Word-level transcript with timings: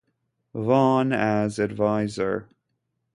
Vaughan 0.55 1.13
as 1.13 1.59
adviser. 1.59 2.49